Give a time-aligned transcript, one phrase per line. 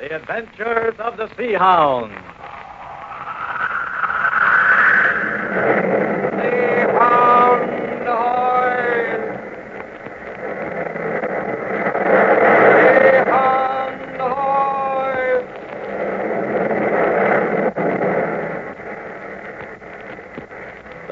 [0.00, 2.14] The Adventures of the Sea Hound.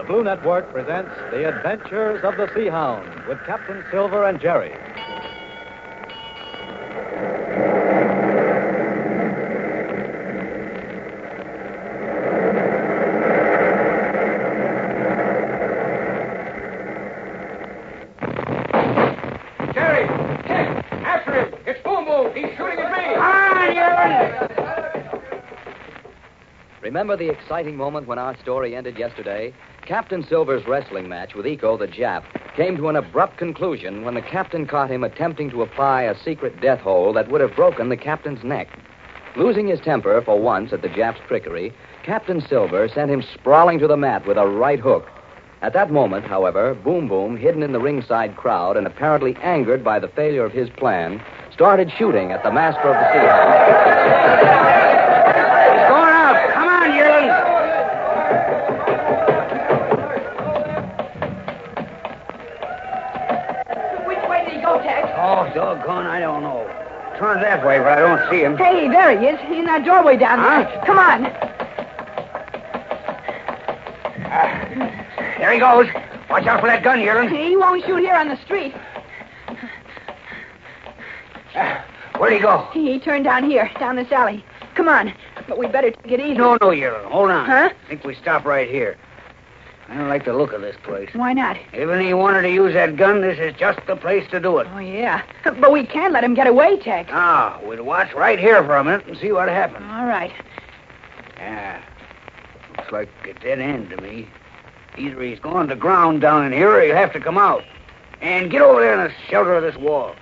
[0.09, 4.41] Blue Network presents The Adventures of the Sea Hound with Captain Silver and.
[4.41, 4.71] Jerry!
[20.47, 20.85] Ted!
[21.05, 21.55] After him!
[21.67, 22.33] It's Boom Boom!
[22.35, 22.99] He's shooting at me!
[26.99, 29.55] Remember the exciting moment when our story ended yesterday?
[29.87, 32.25] Captain Silver's wrestling match with Eco the Jap
[32.57, 36.61] came to an abrupt conclusion when the captain caught him attempting to apply a secret
[36.61, 38.67] death hold that would have broken the captain's neck.
[39.37, 41.73] Losing his temper for once at the Jap's trickery,
[42.03, 45.09] Captain Silver sent him sprawling to the mat with a right hook.
[45.63, 50.01] At that moment, however, Boom Boom, hidden in the ringside crowd and apparently angered by
[50.01, 51.23] the failure of his plan,
[51.53, 54.85] started shooting at the master of the sea
[67.19, 68.57] Turns that way, but I don't see him.
[68.57, 70.65] Hey, there he is, He's in that doorway down there.
[70.65, 70.87] Huh?
[70.87, 71.27] Come on.
[74.31, 75.89] Ah, there he goes.
[76.31, 77.29] Watch out for that gun, Yearling.
[77.31, 78.73] He won't shoot here on the street.
[81.57, 81.85] Ah,
[82.19, 82.69] where'd he go?
[82.73, 84.45] He turned down here, down this alley.
[84.77, 85.13] Come on,
[85.49, 86.35] but we better take it easy.
[86.35, 87.11] No, no, Yearling.
[87.11, 87.47] Hold on.
[87.47, 87.71] Huh?
[87.73, 88.97] I think we stop right here.
[89.89, 91.09] I don't like the look of this place.
[91.15, 91.57] Why not?
[91.73, 94.59] Even if he wanted to use that gun, this is just the place to do
[94.59, 94.67] it.
[94.75, 95.23] Oh, yeah.
[95.45, 97.09] But we can't let him get away, Tex.
[97.13, 99.87] Ah, we'll watch right here for a minute and see what happens.
[99.91, 100.33] All right.
[101.39, 101.83] Yeah.
[102.77, 104.29] Looks like a dead end to me.
[104.99, 107.65] Either he's gone to ground down in here or he'll have to come out.
[108.21, 110.15] And get over there in the shelter of this wall.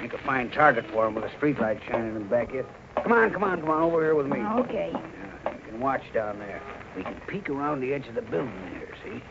[0.00, 2.66] Make a fine target for him with a streetlight shining in the back here.
[3.02, 4.40] Come on, come on, come on, over here with me.
[4.40, 4.90] Okay.
[4.92, 6.60] Yeah, you can watch down there.
[6.96, 9.22] We can peek around the edge of the building there, see?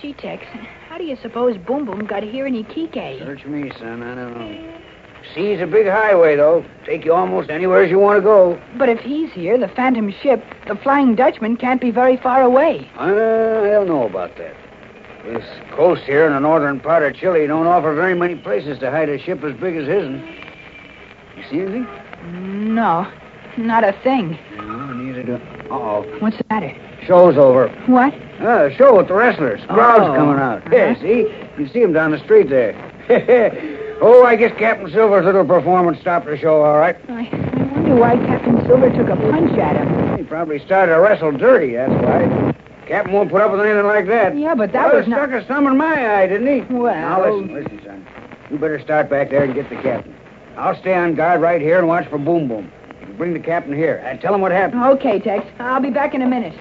[0.00, 0.44] Gee, Tex,
[0.88, 3.18] how do you suppose Boom Boom got here in Iquique?
[3.18, 4.80] Search me, son, I don't know.
[5.34, 6.64] Sea's a big highway, though.
[6.86, 8.60] Take you almost anywhere you want to go.
[8.78, 12.88] But if he's here, the Phantom ship, the Flying Dutchman, can't be very far away.
[12.96, 14.54] Uh, I don't know about that.
[15.24, 18.90] This coast here in the northern part of Chile don't offer very many places to
[18.90, 20.26] hide a ship as big as his'n.
[21.36, 22.74] You see anything?
[22.74, 23.10] No,
[23.58, 24.38] not a thing.
[24.56, 25.57] No, neither do.
[25.70, 26.02] Uh-oh.
[26.20, 26.74] What's the matter?
[27.06, 27.68] Show's over.
[27.86, 28.14] What?
[28.40, 29.60] Ah, show with the wrestlers.
[29.66, 30.14] Crowd's Oh.
[30.14, 30.58] coming out.
[30.66, 30.74] Uh-huh.
[30.76, 31.26] Yeah, see?
[31.58, 32.74] You see him down the street there.
[34.02, 36.96] oh, I guess Captain Silver's little performance stopped the show, all right.
[37.08, 40.18] I, I wonder why Captain Silver took a punch at him.
[40.18, 42.54] He probably started to wrestle dirty, that's why.
[42.86, 44.36] Captain won't put up with anything like that.
[44.36, 45.28] Yeah, but that well, was not...
[45.28, 46.74] stuck a thumb in my eye, didn't he?
[46.74, 48.06] Well- Now, listen, listen, son.
[48.50, 50.14] You better start back there and get the captain.
[50.56, 52.72] I'll stay on guard right here and watch for Boom Boom.
[53.16, 54.82] Bring the captain here and tell him what happened.
[54.82, 55.46] Okay, Tex.
[55.58, 56.54] I'll be back in a minute.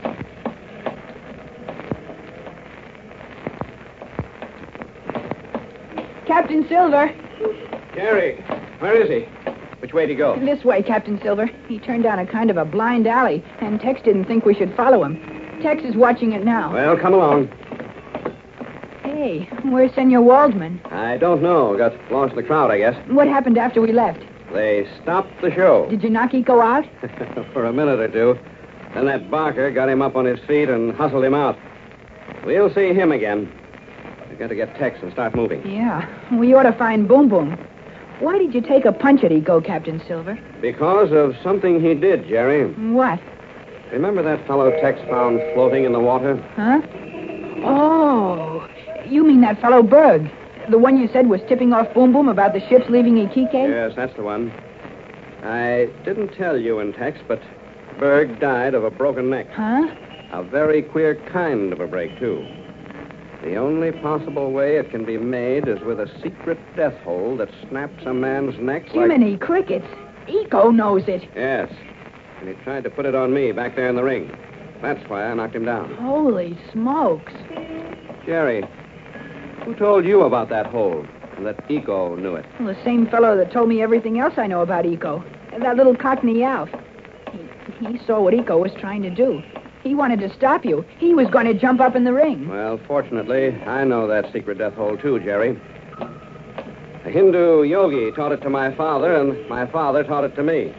[6.25, 7.13] Captain Silver.
[7.95, 8.43] Jerry,
[8.79, 9.27] where is he?
[9.79, 10.39] Which way did he go?
[10.39, 11.47] This way, Captain Silver.
[11.67, 14.75] He turned down a kind of a blind alley, and Tex didn't think we should
[14.75, 15.19] follow him.
[15.61, 16.73] Tex is watching it now.
[16.73, 17.47] Well, come along.
[19.03, 20.81] Hey, where's Senor Waldman?
[20.85, 21.77] I don't know.
[21.77, 22.95] Got lost in the crowd, I guess.
[23.09, 24.23] What happened after we left?
[24.53, 26.85] They stopped the show Did you knock Eco out?
[27.53, 28.39] for a minute or two.
[28.93, 31.57] Then that Barker got him up on his feet and hustled him out.
[32.45, 33.51] We'll see him again.
[34.29, 35.67] We've got to get Tex and start moving.
[35.69, 37.57] Yeah, we ought to find Boom Boom.
[38.19, 40.39] Why did you take a punch at Eco, Captain Silver?
[40.61, 42.71] Because of something he did, Jerry.
[42.91, 43.19] What?
[43.91, 46.35] Remember that fellow Tex found floating in the water?
[46.55, 46.81] Huh?
[47.63, 48.67] Oh,
[49.07, 50.31] you mean that fellow Berg?
[50.69, 53.53] The one you said was tipping off Boom Boom about the ships leaving Iquique?
[53.53, 54.51] Yes, that's the one.
[55.44, 57.41] I didn't tell you in Tex, but
[58.00, 59.47] Berg died of a broken neck.
[59.51, 59.88] Huh?
[60.33, 62.45] A very queer kind of a break, too.
[63.44, 67.50] The only possible way it can be made is with a secret death hold that
[67.69, 69.09] snaps a man's neck like...
[69.09, 69.88] Jiminy crickets.
[70.27, 71.24] Eco knows it.
[71.33, 71.71] Yes.
[72.41, 74.36] And he tried to put it on me back there in the ring.
[74.81, 75.95] That's why I knocked him down.
[75.95, 77.31] Holy smokes.
[78.25, 78.68] Jerry,
[79.67, 81.05] who told you about that hold?
[81.35, 82.45] And that Eco knew it.
[82.57, 85.21] Well, the same fellow that told me everything else I know about Eco.
[85.59, 86.69] That little cockney Alf.
[87.33, 89.43] He, he saw what Eco was trying to do.
[89.83, 90.85] He wanted to stop you.
[90.97, 92.47] He was going to jump up in the ring.
[92.47, 95.59] Well, fortunately, I know that secret death hold, too, Jerry.
[97.05, 100.73] A Hindu yogi taught it to my father, and my father taught it to me.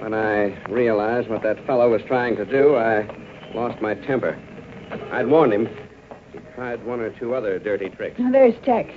[0.00, 3.06] When I realized what that fellow was trying to do, I
[3.54, 4.38] lost my temper.
[5.12, 5.68] I'd warned him.
[6.34, 8.18] He tried one or two other dirty tricks.
[8.18, 8.92] Now, there's Tex.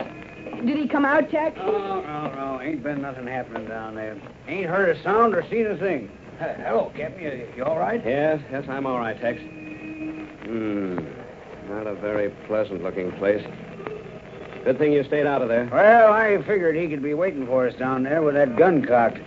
[0.66, 1.58] Did he come out, Tex?
[1.62, 2.62] Oh, no, no.
[2.62, 4.20] Ain't been nothing happening down there.
[4.48, 6.10] Ain't heard a sound or seen a thing.
[6.42, 7.22] H- Hello, Captain.
[7.24, 8.02] You, you all right?
[8.04, 9.40] Yes, yes, I'm all right, Tex.
[9.40, 10.98] Hmm.
[11.70, 13.46] Not a very pleasant looking place.
[14.64, 15.70] Good thing you stayed out of there.
[15.72, 19.20] Well, I figured he could be waiting for us down there with that gun cocked.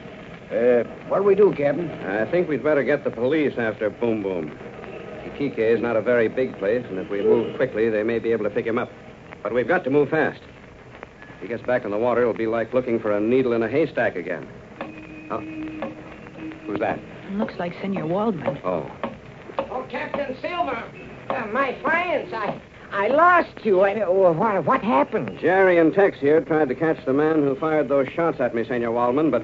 [0.51, 1.89] Uh, what do we do, Captain?
[1.91, 4.59] I think we'd better get the police after Boom Boom.
[5.41, 8.31] Iquique is not a very big place, and if we move quickly, they may be
[8.31, 8.91] able to pick him up.
[9.43, 10.41] But we've got to move fast.
[11.37, 13.63] If he gets back in the water, it'll be like looking for a needle in
[13.63, 14.47] a haystack again.
[15.31, 15.41] Oh.
[16.67, 17.01] Who's that?
[17.33, 18.59] Looks like Senor Waldman.
[18.65, 18.91] Oh.
[19.71, 20.85] Oh, Captain Silver,
[21.31, 22.61] uh, my friends, I,
[22.93, 23.81] I lost you.
[23.81, 25.39] I, uh, what, what happened?
[25.41, 28.65] Jerry and Tex here tried to catch the man who fired those shots at me,
[28.67, 29.43] Senor Waldman, but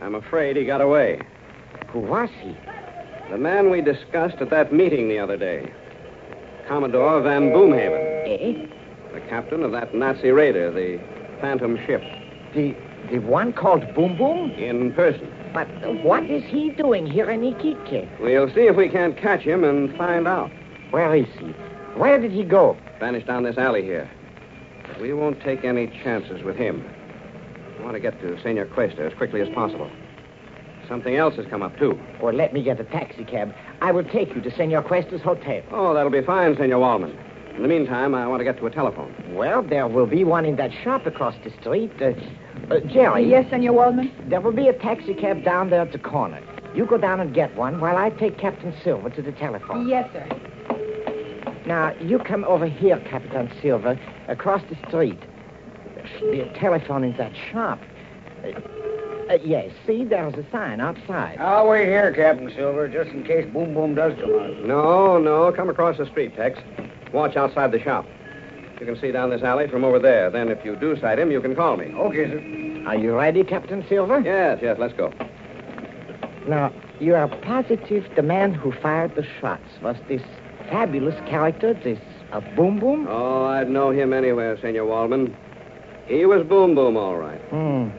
[0.00, 1.20] I'm afraid he got away.
[1.88, 2.56] Who was he?
[3.30, 5.72] The man we discussed at that meeting the other day.
[6.68, 8.66] Commodore Van Boomhaven, Eh?
[9.14, 11.00] the captain of that Nazi raider, the
[11.40, 12.02] Phantom ship,
[12.54, 12.74] The,
[13.10, 14.50] the one called Boom Boom?
[14.52, 15.28] in person.
[15.54, 15.66] But
[16.04, 18.08] what is he doing here in Iquique?
[18.20, 20.50] We'll see if we can't catch him and find out.
[20.90, 21.46] Where is he?
[21.98, 22.76] Where did he go?
[23.00, 24.08] Vanished down this alley here.
[25.00, 26.84] We won't take any chances with him.
[27.78, 29.90] I want to get to Senor Cuesta as quickly as possible.
[30.92, 31.98] Something else has come up, too.
[32.20, 33.54] Or let me get a taxi cab.
[33.80, 35.62] I will take you to Senor Cuesta's hotel.
[35.70, 37.18] Oh, that'll be fine, Senor Waldman.
[37.56, 39.14] In the meantime, I want to get to a telephone.
[39.34, 41.92] Well, there will be one in that shop across the street.
[41.98, 42.12] Uh,
[42.70, 43.26] uh, Jerry.
[43.26, 44.12] Yes, Senor Waldman?
[44.28, 46.42] There will be a taxi cab down there at the corner.
[46.74, 49.88] You go down and get one while I take Captain Silver to the telephone.
[49.88, 50.28] Yes, sir.
[51.64, 53.98] Now, you come over here, Captain Silver,
[54.28, 55.20] across the street.
[56.20, 57.80] The telephone in that shop.
[58.44, 58.60] Uh,
[59.30, 61.38] uh, yes, see, there's a sign outside.
[61.38, 64.64] I'll wait here, Captain Silver, just in case Boom Boom does come out.
[64.64, 65.52] No, no.
[65.52, 66.58] Come across the street, Tex.
[67.12, 68.06] Watch outside the shop.
[68.80, 70.30] You can see down this alley from over there.
[70.30, 71.86] Then, if you do sight him, you can call me.
[71.94, 72.88] Okay, sir.
[72.88, 74.20] Are you ready, Captain Silver?
[74.20, 75.12] Yes, yes, let's go.
[76.48, 80.22] Now, you are positive the man who fired the shots was this
[80.68, 81.98] fabulous character, this
[82.32, 83.06] uh, Boom Boom?
[83.08, 85.36] Oh, I'd know him anywhere, Senor Waldman.
[86.06, 87.40] He was Boom Boom, all right.
[87.50, 87.90] Hmm.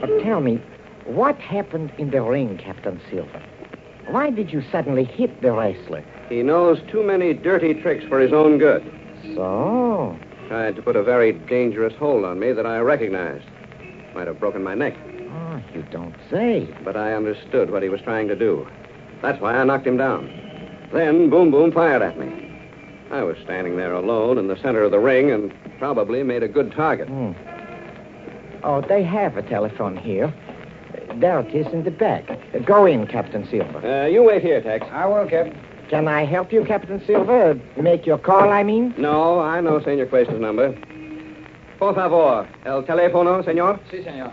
[0.00, 0.60] But tell me,
[1.04, 3.42] what happened in the ring, Captain Silver?
[4.08, 6.04] Why did you suddenly hit the wrestler?
[6.28, 8.82] He knows too many dirty tricks for his own good.
[9.34, 10.16] So,
[10.48, 13.44] Tried to put a very dangerous hold on me that I recognized.
[14.14, 14.94] Might have broken my neck,
[15.30, 16.66] oh, you don't say.
[16.84, 18.66] but I understood what he was trying to do.
[19.20, 20.26] That's why I knocked him down.
[20.92, 22.60] Then Boom Boom fired at me.
[23.10, 26.48] I was standing there alone in the center of the ring and probably made a
[26.48, 27.08] good target.
[27.08, 27.32] Hmm.
[28.62, 30.32] Oh, they have a telephone here.
[31.16, 32.24] There it is in the back.
[32.64, 33.78] Go in, Captain Silver.
[33.84, 34.86] Uh, you wait here, Tex.
[34.90, 35.58] I will, Captain.
[35.88, 37.52] Can I help you, Captain Silver?
[37.76, 38.94] Uh, Make your call, I mean?
[38.98, 40.72] No, I know Senor Cuesta's number.
[41.78, 43.78] Por favor, el teléfono, senor.
[43.90, 44.32] Si, senor.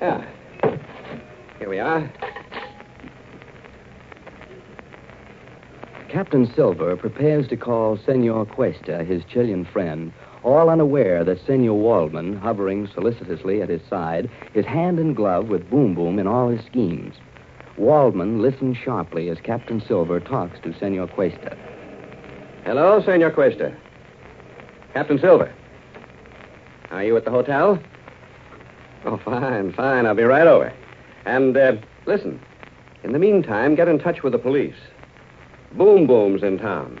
[0.00, 0.24] Yeah.
[1.58, 2.10] Here we are.
[6.10, 10.12] Captain Silver prepares to call Senor Cuesta, his Chilean friend,
[10.42, 15.70] all unaware that Senor Waldman, hovering solicitously at his side, is hand in glove with
[15.70, 17.14] Boom Boom in all his schemes.
[17.78, 21.56] Waldman listens sharply as Captain Silver talks to Senor Cuesta.
[22.64, 23.72] Hello, Senor Cuesta.
[24.92, 25.54] Captain Silver.
[26.90, 27.80] Are you at the hotel?
[29.04, 30.06] Oh, fine, fine.
[30.06, 30.72] I'll be right over.
[31.24, 32.40] And, uh, listen.
[33.04, 34.74] In the meantime, get in touch with the police.
[35.72, 37.00] Boom Boom's in town.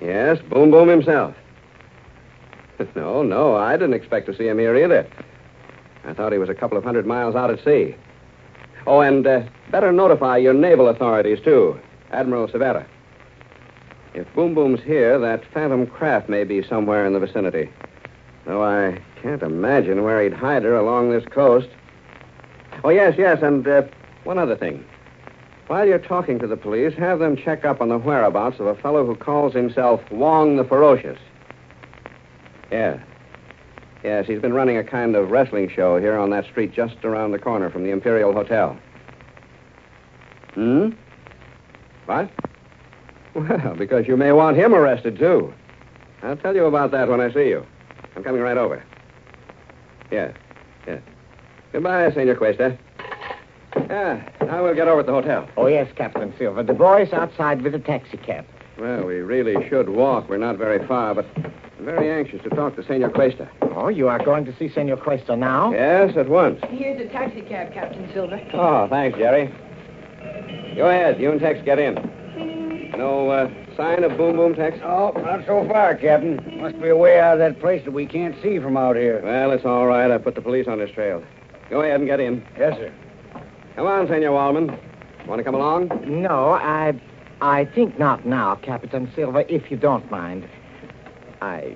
[0.00, 1.34] Yes, Boom Boom himself.
[2.96, 5.06] No, no, I didn't expect to see him here either.
[6.04, 7.94] I thought he was a couple of hundred miles out at sea.
[8.86, 11.78] Oh, and uh, better notify your naval authorities, too.
[12.10, 12.86] Admiral Severa.
[14.12, 17.70] If Boom Boom's here, that phantom craft may be somewhere in the vicinity.
[18.44, 21.68] Though I can't imagine where he'd hide her along this coast.
[22.82, 23.82] Oh, yes, yes, and uh,
[24.24, 24.84] one other thing.
[25.66, 28.74] While you're talking to the police, have them check up on the whereabouts of a
[28.74, 31.18] fellow who calls himself Wong the Ferocious.
[32.70, 32.98] Yeah.
[34.02, 37.32] Yes, he's been running a kind of wrestling show here on that street just around
[37.32, 38.78] the corner from the Imperial Hotel.
[40.52, 40.90] Hmm?
[42.04, 42.30] What?
[43.34, 45.52] Well, because you may want him arrested, too.
[46.22, 47.66] I'll tell you about that when I see you.
[48.14, 48.84] I'm coming right over.
[50.10, 50.34] Yes,
[50.86, 51.00] yes.
[51.72, 52.78] Goodbye, Senor Cuesta.
[53.88, 55.48] Yeah, now we'll get over at the hotel.
[55.56, 56.62] Oh, yes, Captain Silver.
[56.62, 58.46] The boy's outside with a taxi cab.
[58.78, 60.28] Well, we really should walk.
[60.28, 63.48] We're not very far, but I'm very anxious to talk to Senor Cuesta.
[63.62, 65.72] Oh, you are going to see Senor Cuesta now?
[65.72, 66.60] Yes, at once.
[66.68, 68.40] Here's a taxi cab, Captain Silver.
[68.54, 69.54] Oh, thanks, Jerry.
[70.76, 71.20] Go ahead.
[71.20, 71.94] You and Tex get in.
[72.96, 74.78] No uh, sign of Boom Boom, Tex?
[74.82, 76.60] Oh, not so far, Captain.
[76.60, 79.20] Must be a way out of that place that we can't see from out here.
[79.22, 80.10] Well, it's all right.
[80.10, 81.22] I put the police on his trail.
[81.70, 82.44] Go ahead and get in.
[82.58, 82.92] Yes, sir.
[83.76, 84.78] Come on, Senor Waldman.
[85.26, 85.88] Want to come along?
[86.06, 86.98] No, I
[87.40, 90.48] I think not now, Captain Silver, if you don't mind.
[91.40, 91.74] I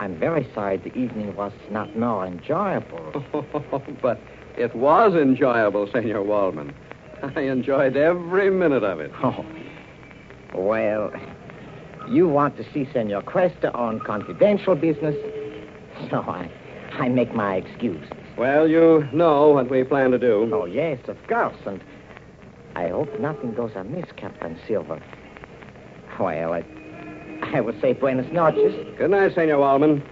[0.00, 3.24] I'm very sorry the evening was not more enjoyable.
[4.02, 4.20] but
[4.58, 6.74] it was enjoyable, Senor Waldman.
[7.22, 9.12] I enjoyed every minute of it.
[9.22, 9.44] Oh.
[10.60, 11.10] Well,
[12.08, 15.16] you want to see Senor Cuesta on confidential business,
[16.10, 16.50] so I
[16.92, 18.06] I make my excuse.
[18.36, 20.50] Well, you know what we plan to do.
[20.52, 21.80] Oh, yes, of course, and
[22.74, 25.00] I hope nothing goes amiss, Captain Silver.
[26.18, 26.64] Well, I,
[27.42, 28.74] I would say buenas noches.
[28.98, 30.02] Good night, Senor Waldman.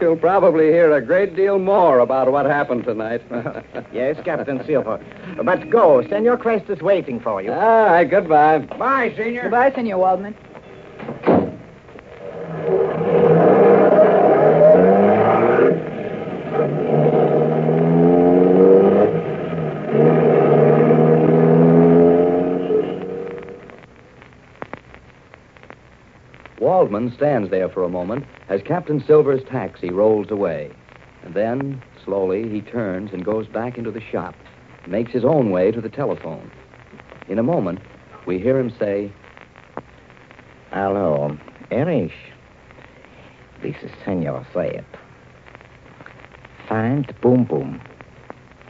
[0.00, 3.22] You'll probably hear a great deal more about what happened tonight.
[3.92, 5.02] yes, Captain Silver.
[5.42, 6.06] But go.
[6.06, 7.52] Senor Cuesta's waiting for you.
[7.52, 8.58] All right, goodbye.
[8.58, 9.42] Bye, Senior.
[9.42, 10.34] Goodbye, Senor Waldman.
[26.88, 30.70] Waldman stands there for a moment as Captain Silver's taxi rolls away.
[31.22, 34.34] And then, slowly, he turns and goes back into the shop,
[34.86, 36.50] makes his own way to the telephone.
[37.28, 37.80] In a moment,
[38.24, 39.12] we hear him say,
[40.70, 41.36] Hello,
[41.70, 42.14] Erich.
[43.60, 44.86] This is Senor Zed.
[46.70, 47.82] Find Boom Boom.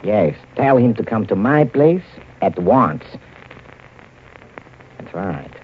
[0.02, 2.02] Yes, tell him to come to my place
[2.42, 3.04] at once.
[4.98, 5.54] That's right.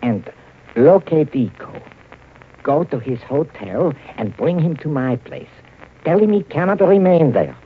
[0.00, 0.32] And
[0.78, 1.82] locate Eco.
[2.62, 5.48] Go to his hotel and bring him to my place.
[6.04, 7.56] Tell him he cannot remain there.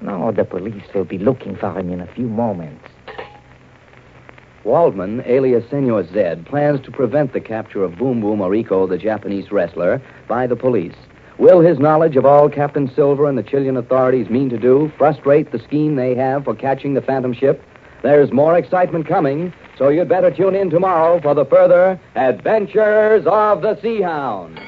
[0.00, 2.88] No, the police will be looking for him in a few moments.
[4.64, 8.98] Waldman, alias Senor Zed, plans to prevent the capture of Boom Boom or Eco, the
[8.98, 10.94] Japanese wrestler, by the police.
[11.38, 15.52] Will his knowledge of all Captain Silver and the Chilean authorities mean to do frustrate
[15.52, 17.62] the scheme they have for catching the Phantom ship?
[18.02, 23.62] There's more excitement coming, so you'd better tune in tomorrow for the further adventures of
[23.62, 24.58] the Sea Hound.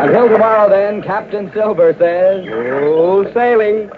[0.00, 2.46] Until tomorrow, then, Captain Silver says.
[2.48, 3.90] Oh, sailing.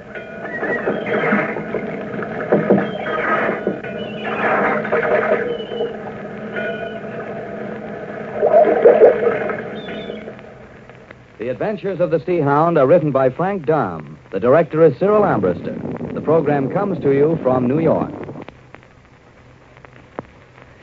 [11.42, 14.16] The Adventures of the Sea Hound are written by Frank Dahm.
[14.30, 16.14] The director is Cyril Armbrister.
[16.14, 18.12] The program comes to you from New York.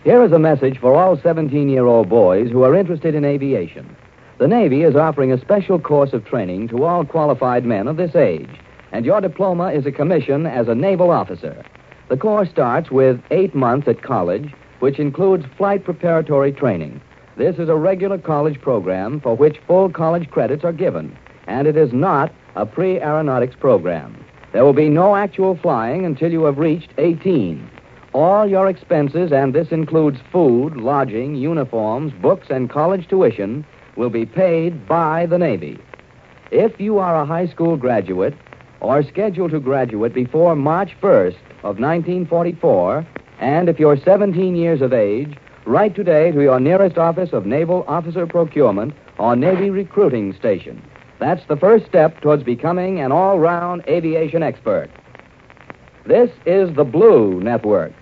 [0.03, 3.95] Here is a message for all 17 year old boys who are interested in aviation.
[4.37, 8.13] The Navy is offering a special course of training to all qualified men of this
[8.13, 8.51] age,
[8.91, 11.63] and your diploma is a commission as a naval officer.
[12.09, 16.99] The course starts with eight months at college, which includes flight preparatory training.
[17.39, 21.17] This is a regular college program for which full college credits are given,
[21.47, 24.25] and it is not a pre aeronautics program.
[24.51, 27.65] There will be no actual flying until you have reached 18.
[28.11, 33.65] All your expenses, and this includes food, lodging, uniforms, books, and college tuition,
[33.95, 35.79] will be paid by the Navy.
[36.51, 38.35] If you are a high school graduate
[38.81, 43.07] or scheduled to graduate before March 1st of 1944,
[43.39, 45.37] and if you're 17 years of age,
[45.69, 50.81] write today to your nearest office of Naval Officer Procurement or Navy Recruiting Station.
[51.19, 54.89] That's the first step towards becoming an all round aviation expert.
[56.07, 57.93] This is the Blue Network.